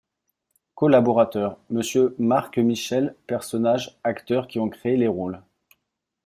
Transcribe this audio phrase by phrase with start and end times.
[0.73, 5.43] COLLABORATEUR: Monsieur MARC-MICHEL PERSONNAGES Acteurs qui ont créé les rôles.